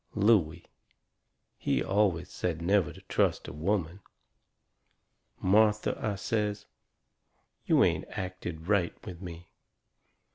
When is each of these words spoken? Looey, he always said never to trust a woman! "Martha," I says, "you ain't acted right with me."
Looey, 0.15 0.65
he 1.59 1.83
always 1.83 2.31
said 2.31 2.59
never 2.59 2.91
to 2.91 3.01
trust 3.03 3.47
a 3.47 3.53
woman! 3.53 3.99
"Martha," 5.39 5.95
I 6.03 6.15
says, 6.15 6.65
"you 7.67 7.83
ain't 7.83 8.05
acted 8.07 8.67
right 8.67 8.95
with 9.05 9.21
me." 9.21 9.51